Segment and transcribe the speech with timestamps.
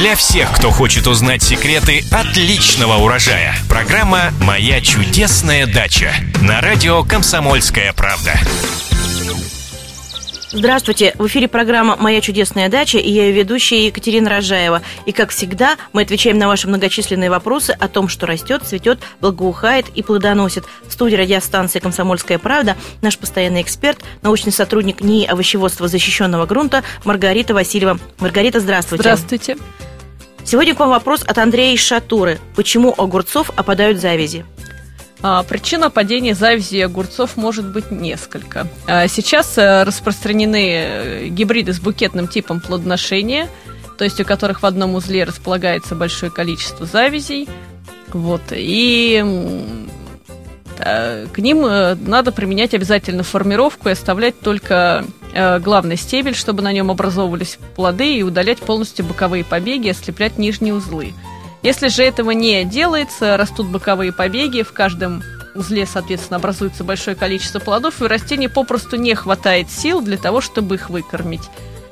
[0.00, 3.54] Для всех, кто хочет узнать секреты отличного урожая.
[3.68, 8.32] Программа «Моя чудесная дача» на радио «Комсомольская правда».
[10.52, 14.80] Здравствуйте, в эфире программа «Моя чудесная дача» и я ее ведущая Екатерина Рожаева.
[15.04, 19.84] И, как всегда, мы отвечаем на ваши многочисленные вопросы о том, что растет, цветет, благоухает
[19.94, 20.64] и плодоносит.
[20.88, 27.52] В студии радиостанции «Комсомольская правда» наш постоянный эксперт, научный сотрудник НИИ овощеводства защищенного грунта Маргарита
[27.52, 27.98] Васильева.
[28.18, 29.02] Маргарита, здравствуйте.
[29.02, 29.56] Здравствуйте.
[30.50, 32.40] Сегодня к вам вопрос от Андрея Шатуры.
[32.56, 34.44] Почему огурцов опадают завязи?
[35.22, 38.66] А, причина падения завязи огурцов может быть несколько.
[38.88, 43.46] А, сейчас э, распространены э, гибриды с букетным типом плодоношения,
[43.96, 47.48] то есть у которых в одном узле располагается большое количество завязей.
[48.08, 49.24] Вот, и
[50.76, 56.90] к ним э, надо применять обязательно формировку и оставлять только главный стебель, чтобы на нем
[56.90, 61.12] образовывались плоды, и удалять полностью боковые побеги, ослеплять нижние узлы.
[61.62, 65.22] Если же этого не делается, растут боковые побеги, в каждом
[65.54, 70.76] узле, соответственно, образуется большое количество плодов, и растению попросту не хватает сил для того, чтобы
[70.76, 71.48] их выкормить.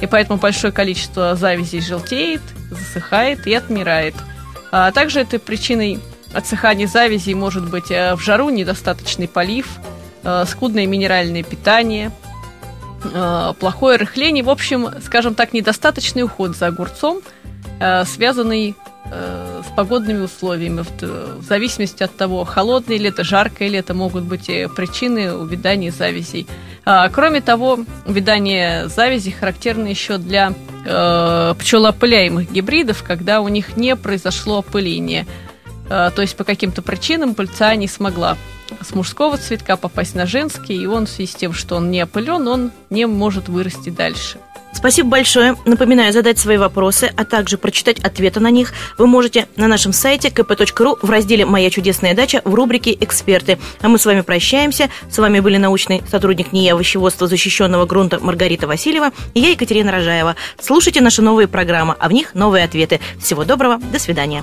[0.00, 4.14] И поэтому большое количество завязей желтеет, засыхает и отмирает.
[4.72, 6.00] А также этой причиной
[6.34, 9.68] отсыхания завязей может быть э, в жару недостаточный полив,
[10.24, 12.21] э, скудное минеральное питание, э,
[13.58, 17.20] плохое рыхление, в общем, скажем так, недостаточный уход за огурцом,
[18.04, 18.76] связанный
[19.14, 20.84] Э, с погодными условиями.
[21.00, 26.46] В зависимости от того, холодное ли это, жаркое ли это, могут быть причины увядания завязей.
[26.84, 30.54] А, кроме того, увядание завязей характерно еще для
[30.86, 35.26] э, пчелоопыляемых гибридов, когда у них не произошло опыление.
[35.92, 38.38] Э, то есть по каким-то причинам пыльца не смогла
[38.80, 42.00] с мужского цветка попасть на женский, и он в связи с тем, что он не
[42.00, 44.38] опылен, он не может вырасти дальше.
[44.72, 45.54] Спасибо большое.
[45.66, 50.28] Напоминаю, задать свои вопросы, а также прочитать ответы на них вы можете на нашем сайте
[50.28, 53.58] kp.ru в разделе «Моя чудесная дача» в рубрике «Эксперты».
[53.82, 54.88] А мы с вами прощаемся.
[55.10, 60.36] С вами были научный сотрудник НИИ овощеводства защищенного грунта Маргарита Васильева и я, Екатерина Рожаева.
[60.58, 62.98] Слушайте наши новые программы, а в них новые ответы.
[63.20, 64.42] Всего доброго, до свидания.